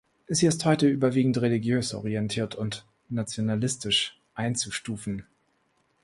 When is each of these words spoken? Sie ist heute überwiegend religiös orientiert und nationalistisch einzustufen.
Sie 0.27 0.47
ist 0.47 0.65
heute 0.65 0.87
überwiegend 0.89 1.37
religiös 1.41 1.93
orientiert 1.93 2.55
und 2.55 2.87
nationalistisch 3.09 4.19
einzustufen. 4.33 5.27